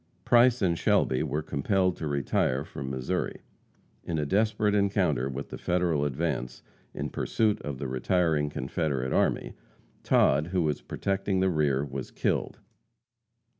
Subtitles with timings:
[0.25, 3.41] Price and Shelby were compelled to retire from Missouri.
[4.03, 6.63] In a desperate encounter with the Federal advance,
[6.95, 9.53] in pursuit of the retiring Confederate army,
[10.01, 12.57] Todd, who was protecting the rear, was killed.